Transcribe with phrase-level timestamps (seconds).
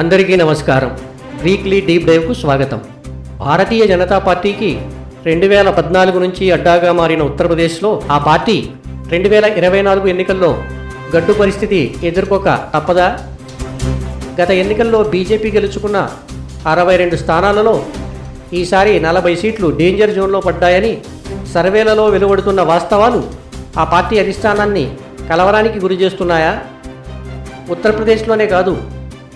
[0.00, 0.90] అందరికీ నమస్కారం.
[1.44, 2.80] Weekly deep డైవ్కు స్వాగతం.
[3.40, 4.70] భారతీయ జనతా పార్టీకి
[5.26, 8.56] రెండు వేల పద్నాలుగు నుంచి అడ్డాగా మారిన ఉత్తరప్రదేశ్లో ఆ పార్టీ
[9.12, 10.50] రెండు వేల ఇరవై నాలుగు ఎన్నికల్లో
[11.14, 13.08] గడ్డు పరిస్థితి ఎదుర్కోక తప్పదా?
[14.40, 15.98] గత ఎన్నికల్లో బీజేపీ గెలుచుకున్న
[16.66, 17.74] అరవై రెండు స్థానాలలో
[18.52, 20.92] ఈసారి నలభై సీట్లు డేంజర్ జోన్లో పడ్డాయని
[21.54, 23.22] సర్వేలలో వెలువడుతున్న వాస్తవాలు
[23.78, 24.86] ఆ పార్టీ అధిష్టానాన్ని
[25.30, 26.52] కలవరానికి గురి చేస్తున్నాయా
[27.70, 28.74] ఉత్తరప్రదేశ్లోనే కాదు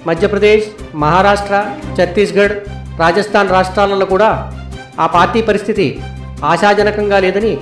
[0.06, 1.54] మధ్యప్రదేశ్ మహారాష్ట్ర
[1.96, 2.54] ఛత్తీస్గఢ్
[3.00, 4.30] రాజస్థాన్ రాష్ట్రాలలో కూడా
[5.00, 5.86] ఆ పార్టీ పరిస్థితి
[6.44, 7.52] ఆశాజనకంగా లేదని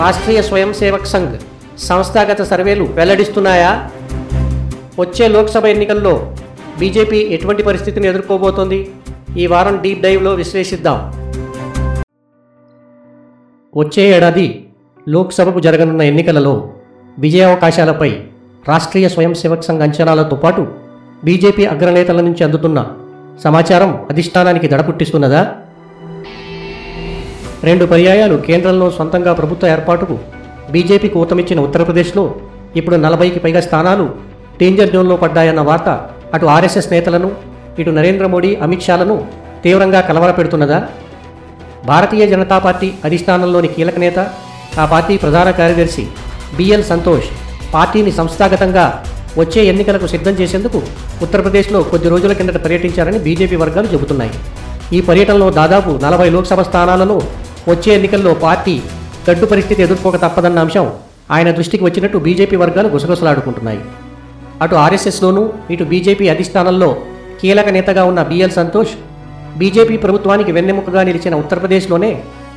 [0.00, 1.34] రాష్ట్రీయ స్వయం సేవక్ సంఘ్
[1.78, 3.70] సంస్థాగత సర్వేలు వెల్లడిస్తున్నాయా?
[4.98, 6.14] వచ్చే లోక్సభ ఎన్నికల్లో
[6.78, 8.78] బీజేపీ ఎటువంటి పరిస్థితిని ఎదుర్కోబోతోంది?
[9.36, 10.98] ఈ వారం డీప్ డైవ్లో విశ్లేషిద్దాం.
[13.74, 14.46] వచ్చే ఏడాది
[15.08, 16.54] లోక్సభకు జరగనున్న ఎన్నికలలో
[17.18, 18.10] విజయావకాశాలపై
[18.68, 20.62] రాష్ట్రీయ స్వయం సేవక్ సంఘ్ అంచనాలతో పాటు
[21.24, 22.78] బీజేపీ అగ్రనేతల నుంచి అందుతున్న
[23.44, 25.42] సమాచారం అధిష్టానానికి దడపుట్టిస్తున్నదా?
[27.64, 30.16] రెండు పర్యాయాలు కేంద్రంలో సొంతంగా ప్రభుత్వ ఏర్పాటుకు
[30.72, 32.24] బీజేపీకి ఊతమిచ్చిన ఉత్తరప్రదేశ్లో
[32.76, 34.06] ఇప్పుడు నలభైకి పైగా స్థానాలు
[34.60, 35.88] డేంజర్ జోన్లో పడ్డాయన్న వార్త
[36.34, 37.30] అటు ఆర్ఎస్ఎస్ నేతలను
[37.78, 39.16] ఇటు నరేంద్ర మోడీ అమిత్ షాలను
[39.64, 40.78] తీవ్రంగా కలవరపెడుతున్నదా?
[41.86, 44.18] భారతీయ జనతా పార్టీ అధిష్టానంలోని కీలక నేత
[44.78, 46.04] ఆ పార్టీ ప్రధాన కార్యదర్శి
[46.56, 47.28] బిఎల్ సంతోష్
[47.74, 48.86] పార్టీని సంస్థాగతంగా
[49.38, 50.78] వచ్చే ఎన్నికలకు సిద్ధం చేసేందుకు
[51.24, 54.32] ఉత్తరప్రదేశ్లో కొద్ది రోజుల కిందట పర్యటించారని బీజేపీ వర్గాలు చెబుతున్నాయి.
[54.96, 57.16] ఈ పర్యటనలో దాదాపు నలభై లోక్సభ స్థానాలలో
[57.72, 58.74] వచ్చే ఎన్నికల్లో పార్టీ
[59.28, 60.86] గడ్డు పరిస్థితి ఎదుర్కోక తప్పదన్న అంశం
[61.34, 63.80] ఆయన దృష్టికి వచ్చినట్టు బీజేపీ వర్గాలు గుసగుసలాడుకుంటున్నాయి.
[64.64, 65.42] అటు ఆర్ఎస్ఎస్లోనూ
[65.74, 66.90] ఇటు బీజేపీ అధిష్టానంలో
[67.40, 68.92] కీలక నేతగా ఉన్న బిఎల్ సంతోష్
[69.60, 72.10] బీజేపీ ప్రభుత్వానికి వెన్నెముకగా నిలిచిన ఉత్తరప్రదేశ్లోనే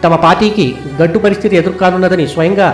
[0.03, 0.65] తమ పార్టీకి
[1.01, 2.67] గడ్డు పరిస్థితి ఎదుర్కానున్నదని స్వయంగా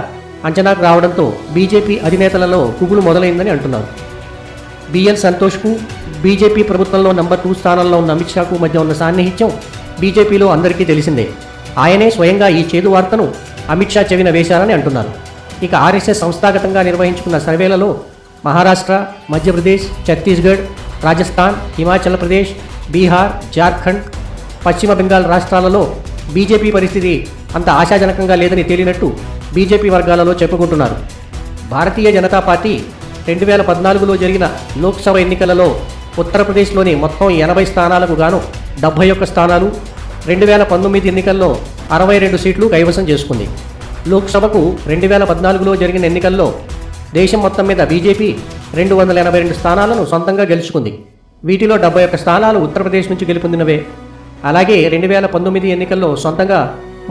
[0.47, 3.87] అంచనాకు రావడంతో బీజేపీ అధినేతలలో కుగులు మొదలైందని అంటున్నారు.
[4.93, 5.69] బిఎన్ సంతోష్కు
[6.23, 9.51] బీజేపీ ప్రభుత్వంలో నంబర్ టూ స్థానంలో ఉన్న అమిత్ షాకు మధ్య ఉన్న సాన్నిహిత్యం
[10.01, 11.25] బీజేపీలో అందరికీ తెలిసిందే.
[11.83, 13.25] ఆయనే స్వయంగా ఈ చేదు వార్తను
[13.73, 15.11] అమిత్ షా చెవిన వేశారని అంటున్నారు.
[15.65, 17.89] ఇక ఆర్ఎస్ఎస్ సంస్థాగతంగా నిర్వహించుకున్న సర్వేలలో
[18.47, 18.93] మహారాష్ట్ర
[19.33, 20.63] మధ్యప్రదేశ్ ఛత్తీస్గఢ్
[21.07, 22.51] రాజస్థాన్ హిమాచల్ ప్రదేశ్
[22.93, 24.03] బీహార్ జార్ఖండ్
[24.65, 25.83] పశ్చిమ బెంగాల్ రాష్ట్రాలలో
[26.35, 27.13] బీజేపీ పరిస్థితి
[27.57, 29.07] అంత ఆశాజనకంగా లేదని తేలినట్టు
[29.55, 30.97] బీజేపీ వర్గాలలో చెప్పుకుంటున్నారు.
[31.73, 32.73] భారతీయ జనతా పార్టీ
[33.27, 34.45] రెండు వేల పద్నాలుగులో జరిగిన
[34.83, 35.67] లోక్సభ ఎన్నికలలో
[36.21, 38.39] ఉత్తరప్రదేశ్లోని మొత్తం ఎనభై స్థానాలకు గాను
[38.83, 39.67] డెబ్బై ఒక్క స్థానాలు
[40.31, 41.49] రెండు వేల పంతొమ్మిది ఎన్నికల్లో
[41.95, 43.45] అరవై రెండు సీట్లు కైవసం చేసుకుంది.
[44.11, 44.61] లోక్సభకు
[44.91, 46.47] రెండు వేల పద్నాలుగులో జరిగిన ఎన్నికల్లో
[47.19, 48.29] దేశం మొత్తం మీద బీజేపీ
[48.79, 50.91] రెండు వందల ఎనభై రెండు స్థానాలను సొంతంగా గెలుచుకుంది.
[51.43, 53.77] వీటిలో డెబ్బై ఒక్క స్థానాలు ఉత్తరప్రదేశ్ నుంచి గెలుపొందినవే.
[54.51, 56.59] అలాగే రెండు వేల పంతొమ్మిది ఎన్నికల్లో సొంతంగా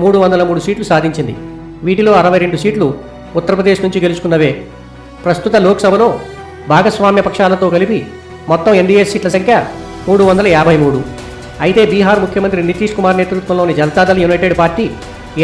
[0.03, 1.35] మూడు వందల మూడు సీట్లు సాధించింది.
[1.87, 2.87] వీటిలో అరవై రెండు సీట్లు
[3.39, 4.51] ఉత్తరప్రదేశ్ నుంచి గెలుచుకున్నవే.
[5.25, 6.09] ప్రస్తుత లోక్సభలో
[6.73, 7.99] భాగస్వామ్య పక్షాలతో కలిపి
[8.51, 9.55] మొత్తం ఎన్డీఏ సీట్ల సంఖ్య
[10.09, 11.01] మూడు వందల యాభై మూడు.
[11.65, 14.87] అయితే బీహార్ ముఖ్యమంత్రి నితీష్ కుమార్ నేతృత్వంలోని జనతాదళ్ యునైటెడ్ పార్టీ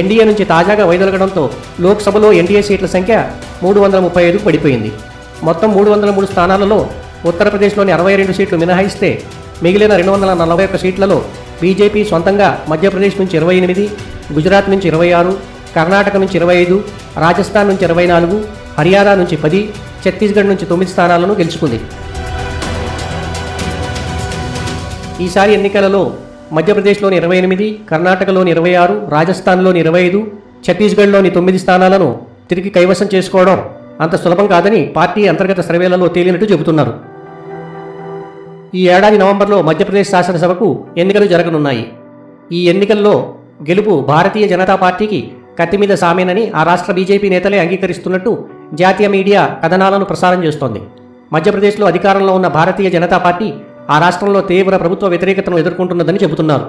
[0.00, 1.44] ఎన్డీఏ నుంచి తాజాగా వైదొలగడంతో
[1.84, 3.16] లోక్సభలో ఎన్డీఏ సీట్ల సంఖ్య
[3.65, 4.91] మూడు వందల ముప్పై ఐదుకు పడిపోయింది.
[5.49, 6.81] మొత్తం మూడు వందల మూడు స్థానాలలో
[7.31, 9.10] ఉత్తరప్రదేశ్లోని అరవై రెండు సీట్లు మినహాయిస్తే
[9.65, 11.19] మిగిలిన రెండు వందల నలభై ఒక్క సీట్లలో
[11.60, 13.84] బీజేపీ సొంతంగా మధ్యప్రదేశ్ నుంచి ఇరవై ఎనిమిది
[14.37, 15.32] గుజరాత్ నుంచి ఇరవై ఆరు
[15.77, 16.77] కర్ణాటక నుంచి ఇరవై ఐదు
[17.25, 18.37] రాజస్థాన్ నుంచి ఇరవై నాలుగు
[18.79, 19.61] హర్యానా నుంచి పది
[20.03, 21.79] ఛత్తీస్గఢ్ నుంచి తొమ్మిది స్థానాలను గెలుచుకుంది.
[25.27, 26.03] ఈసారి ఎన్నికలలో
[26.56, 30.21] మధ్యప్రదేశ్లోని ఇరవై ఎనిమిది కర్ణాటకలోని ఇరవై ఆరు రాజస్థాన్లోని ఇరవై ఐదు
[30.67, 32.09] ఛత్తీస్గఢ్లోని తొమ్మిది స్థానాలను
[32.50, 33.59] తిరిగి కైవసం చేసుకోవడం
[34.05, 36.93] అంత సులభం కాదని పార్టీ అంతర్గత సర్వేలలో తేలినట్టు చెబుతున్నారు.
[38.79, 40.69] ఈ ఏడాది నవంబర్లో మధ్యప్రదేశ్ శాసనసభకు
[41.03, 41.85] ఎన్నికలు జరగనున్నాయి.
[42.56, 43.15] ఈ ఎన్నికల్లో
[43.69, 45.21] గెలుపు భారతీయ జనతా పార్టీకి
[45.58, 48.32] కత్తి మీద సామేనని ఆ రాష్ట్ర బీజేపీ నేతలే అంగీకరిస్తున్నట్టు
[48.80, 50.80] జాతీయ మీడియా కథనాలను ప్రసారం చేస్తోంది.
[51.34, 53.48] మధ్యప్రదేశ్లో అధికారంలో ఉన్న భారతీయ జనతా పార్టీ
[53.91, 56.66] ఆ రాష్ట్రంలో తీవ్ర ప్రభుత్వ వ్యతిరేకతను ఎదుర్కొంటున్నదని చెబుతున్నారు.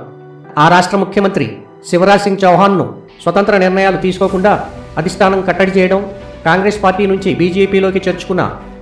[0.57, 1.47] ఆ రాష్ట్ర ముఖ్యమంత్రి
[1.89, 2.85] శివరాజ్ సింగ్ చౌహాన్ను
[3.23, 4.53] స్వతంత్ర నిర్ణయాలు తీసుకోకుండా
[4.99, 6.01] అధిష్టానం కట్టడి చేయడం
[6.45, 8.41] కాంగ్రెస్ పార్టీ నుంచి బీజేపీలోకి చేర్చుకున్న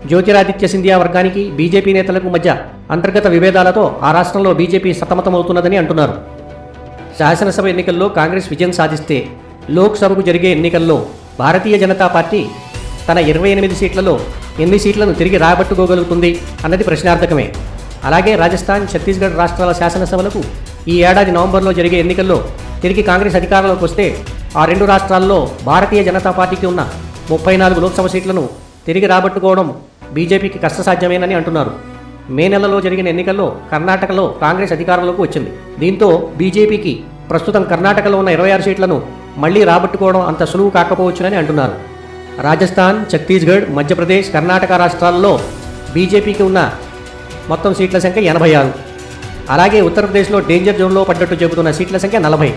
[0.09, 2.49] జ్యోతిరాదిత్య సింధియా వర్గానికి బీజేపీ నేతలకు మధ్య
[2.91, 6.15] అంతర్గత విభేదాలతో ఆ రాష్ట్రంలో బీజేపీ సతమతమవుతున్నదని అంటున్నారు.
[7.19, 9.17] శాసనసభ ఎన్నికల్లో కాంగ్రెస్ విజయం సాధిస్తే
[9.75, 10.97] లోక్సభకు జరిగే ఎన్నికల్లో
[11.39, 12.39] భారతీయ జనతా పార్టీ
[13.07, 14.13] తన ఇరవై ఎనిమిది సీట్లలో
[14.59, 17.47] ఎన్ని సీట్లను తిరిగి రాబట్టుకోగలుగుతుంది అన్నది ప్రశ్నార్థకమే.
[18.07, 20.41] అలాగే రాజస్థాన్ ఛత్తీస్గఢ్ రాష్ట్రాల శాసనసభలకు
[20.87, 22.37] ఈ ఏడాది నవంబర్లో జరిగే ఎన్నికల్లో
[22.81, 24.05] తిరిగి కాంగ్రెస్ అధికారంలోకి వస్తే
[24.57, 25.39] ఆ రెండు రాష్ట్రాల్లో
[25.69, 26.81] భారతీయ జనతా పార్టీకి ఉన్న
[27.31, 28.43] ముప్పై నాలుగు లోక్సభ సీట్లను
[28.87, 29.69] తిరిగి రాబట్టుకోవడం
[30.13, 31.71] బీజేపీకి కష్టసాధ్యమేనని అంటున్నారు.
[32.29, 35.51] మే నెలలో జరిగిన ఎన్నికల్లో కర్ణాటకలో కాంగ్రెస్ అధికారంలోకి వచ్చింది.
[35.79, 36.09] దీంతో
[36.39, 36.93] బీజేపీకి
[37.31, 38.97] ప్రస్తుతం కర్ణాటకలో ఉన్న ఇరవై ఆరు సీట్లను
[39.43, 41.75] మళ్ళీ రాబట్టుకోవడం అంత సులువు కాకపోవచ్చునని అంటున్నారు.
[42.47, 45.31] రాజస్థాన్ ఛత్తీస్గఢ్ మధ్యప్రదేశ్ కర్ణాటక రాష్ట్రాల్లో
[45.93, 46.59] బీజేపీకి ఉన్న
[47.51, 48.71] మొత్తం సీట్ల సంఖ్య ఎనభై ఆరు.
[49.53, 52.49] అలాగే ఉత్తరప్రదేశ్లో డేంజర్ జోన్లో పడ్డట్టు చెబుతున్న సీట్ల సంఖ్య నలభై.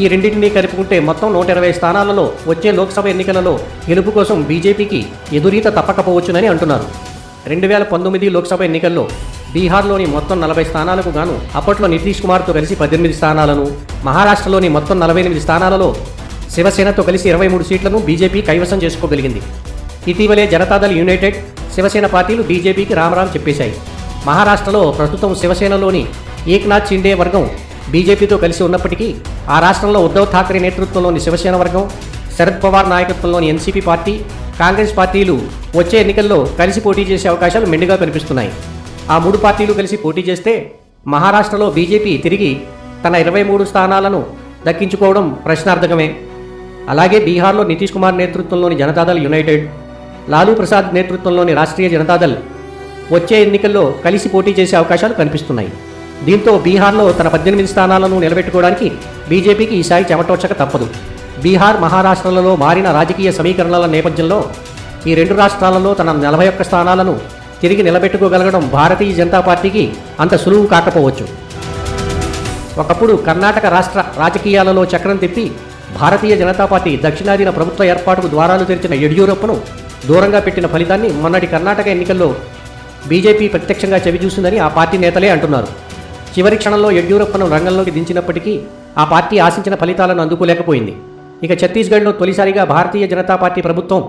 [0.00, 3.54] ఈ రెండింటినీ కలుపుకుంటే మొత్తం నూట ఇరవై స్థానాలలో వచ్చే లోక్సభ ఎన్నికలలో
[3.88, 5.00] గెలుపు కోసం బీజేపీకి
[5.38, 6.86] ఎదురీత తప్పకపోవచ్చునని అంటున్నారు.
[7.52, 9.04] రెండు వేల పంతొమ్మిది లోక్సభ ఎన్నికల్లో
[9.54, 13.64] బీహార్లోని మొత్తం నలభై స్థానాలకు గాను అప్పట్లో నితీష్ కుమార్తో కలిసి పద్దెనిమిది స్థానాలను
[14.08, 15.88] మహారాష్ట్రలోని మొత్తం నలభై ఎనిమిది స్థానాలలో
[16.54, 19.40] శివసేనతో కలిసి ఇరవై మూడు సీట్లను బీజేపీ కైవసం చేసుకోగలిగింది.
[20.12, 21.36] ఇటీవలే జనతాదళ్ యునైటెడ్
[21.74, 23.74] శివసేన పార్టీలు బీజేపీకి రామరామ్ చెప్పేశాయి.
[24.28, 26.02] మహారాష్ట్రలో ప్రస్తుతం శివసేనలోని
[26.54, 27.44] ఏక్నాథ్ షిండే వర్గం
[27.92, 29.08] బీజేపీతో కలిసి ఉన్నప్పటికీ
[29.54, 31.84] ఆ రాష్ట్రంలో ఉద్ధవ్ ఠాక్రే నేతృత్వంలోని శివసేన వర్గం
[32.36, 34.14] శరద్ పవార్ నాయకత్వంలోని ఎన్సీపీ పార్టీ
[34.60, 35.34] కాంగ్రెస్ పార్టీలు
[35.80, 38.50] వచ్చే ఎన్నికల్లో కలిసి పోటీ చేసే అవకాశాలు మెండుగా కనిపిస్తున్నాయి.
[39.12, 40.52] ఆ మూడు పార్టీలు కలిసి పోటీ చేస్తే
[41.12, 42.50] మహారాష్ట్రలో బీజేపీ తిరిగి
[43.04, 44.20] తన ఇరవై మూడు స్థానాలను
[44.66, 46.08] దక్కించుకోవడం ప్రశ్నార్థకమే.
[46.92, 49.64] అలాగే బీహార్లో నితీష్ కుమార్ నేతృత్వంలోని జనతాదళ్ యునైటెడ్
[50.32, 52.36] లాలూ ప్రసాద్ నేతృత్వంలోని రాష్ట్రీయ జనతాదళ్
[53.14, 55.70] వచ్చే ఎన్నికల్లో కలిసి పోటీ చేసే అవకాశాలు కనిపిస్తున్నాయి.
[56.26, 58.88] దీంతో బీహార్లో తన పద్దెనిమిది స్థానాలను నిలబెట్టుకోవడానికి
[59.30, 60.88] బీజేపీకి ఈసారి చెమటోచక తప్పదు.
[61.44, 64.40] బీహార్ మహారాష్ట్రలలో మారిన రాజకీయ సమీకరణల నేపథ్యంలో
[65.08, 67.14] ఈ రెండు రాష్ట్రాలలో తన నలభై ఒక్క స్థానాలను
[67.62, 69.82] తిరిగి నిలబెట్టుకోగలగడం భారతీయ జనతా పార్టీకి
[70.22, 71.24] అంత సులువు కాకపోవచ్చు.
[72.82, 75.44] ఒకప్పుడు కర్ణాటక రాష్ట్ర రాజకీయాలలో చక్రం తిప్పి
[76.00, 79.56] భారతీయ జనతా పార్టీ దక్షిణాదిన ప్రభుత్వ ఏర్పాటుకు ద్వారాలు తెరిచిన యడ్యూరప్పను
[80.08, 82.28] దూరంగా పెట్టిన ఫలితాన్ని మొన్నటి కర్ణాటక ఎన్నికల్లో
[83.10, 85.68] బీజేపీ ప్రత్యక్షంగా చవిచూసిందని ఆ పార్టీ నేతలే అంటున్నారు.
[86.34, 88.54] చివరి క్షణంలో యడ్యూరప్పను రంగంలోకి దించినప్పటికీ
[88.98, 90.94] ఆ పార్టీ ఆశించిన ఫలితాలను అందుకోలేకపోయింది.
[91.42, 94.02] ఇక ఛత్తీస్గఢ్లో తొలిసారిగా భారతీయ జనతా పార్టీ ప్రభుత్వం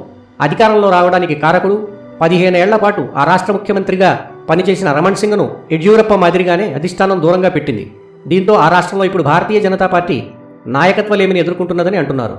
[0.46, 1.78] అధికారంలో రావడానికి కారకుడు
[2.20, 7.92] పదిహేనేళ్ళ పాటు ఆ రాష్ట్ర ముఖ్యమంత్రిగా పనిచేసిన రమణ్ సింగ్ను యడ్యూరప్ప మాదిరిగానే అధిష్టానం దూరంగా పెట్టింది.
[8.28, 10.24] దీంతో ఆ రాష్ట్రంలో ఇప్పుడు భారతీయ జనతా పార్టీ
[10.68, 12.38] నాయకత్వలేమిని ఎదుర్కొంటున్నదని అంటున్నారు.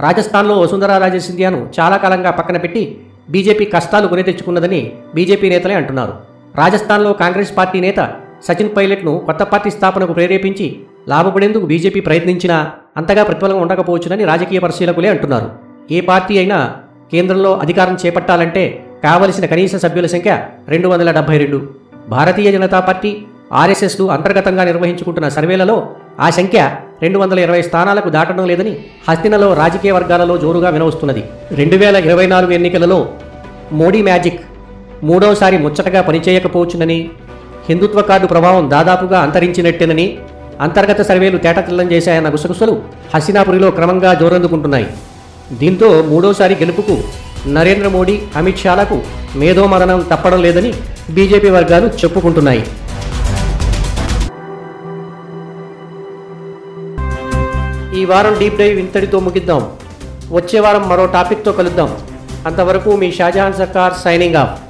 [0.00, 2.96] రాజస్థాన్లో వసుంధరా రాజే సింధియాను చాలా కాలంగా పక్కన పెట్టి
[3.30, 6.12] బీజేపీ కష్టాలు కొని తెచ్చుకున్నదని బీజేపీ నేతలే అంటున్నారు.
[6.56, 8.10] రాజస్థాన్లో కాంగ్రెస్ పార్టీ నేత
[8.48, 10.76] సచిన్ పైలట్ను కొత్త పార్టీ స్థాపనకు ప్రేరేపించి
[11.08, 15.50] లాభపడేందుకు బీజేపీ ప్రయత్నించినా అంతగా ప్రతిఫలం ఉండకపోవచ్చునని రాజకీయ పరిశీలకులే అంటున్నారు.
[15.90, 16.74] ఏ పార్టీ అయినా
[17.12, 20.32] కేంద్రంలో అధికారం చేపట్టాలంటే కావలసిన కనీస సభ్యుల సంఖ్య
[20.68, 21.58] రెండు వందల డెబ్బై రెండు.
[22.08, 23.10] భారతీయ జనతా పార్టీ
[23.52, 25.76] ఆర్ఎస్ఎస్లు అంతర్గతంగా నిర్వహించుకుంటున్న సర్వేలలో
[26.20, 26.60] ఆ సంఖ్య
[27.02, 28.72] రెండు వందల ఇరవై స్థానాలకు దాటడం లేదని
[29.08, 31.22] హస్తినలో రాజకీయ వర్గాలలో జోరుగా వినవస్తున్నది.
[31.52, 32.98] రెండు వేల ఇరవై నాలుగు ఎన్నికలలో
[33.72, 34.40] మోడీ మ్యాజిక్
[35.04, 36.98] మూడోసారి ముచ్చటగా పనిచేయకపోవచ్చునని
[37.68, 40.06] హిందుత్వ కార్డు ప్రభావం దాదాపుగా అంతరించినట్టేనని
[40.60, 42.74] అంతర్గత సర్వేలు తేటతెల్లం చేశాయన్న గుసగుసలు
[43.14, 44.88] హసినాపురిలో క్రమంగా జోరందుకుంటున్నాయి.
[45.52, 46.96] దీంతో మూడోసారి గెలుపుకు
[47.46, 49.02] నరేంద్ర మోడీ అమిత్ షాలకు
[49.36, 50.74] మేధోమరణం తప్పడం లేదని
[51.10, 52.66] బీజేపీ వర్గాలు చెప్పుకుంటున్నాయి.
[58.00, 59.72] ఈ వారం డీప్ డైవ్ ఇంతటితో ముగిద్దాం.
[60.32, 61.98] వచ్చే వారం మరో టాపిక్తో కలుద్దాం.
[62.46, 64.63] అంతవరకు మీ షాజహాన్ సర్కార్ సైనింగ్ ఆఫ్.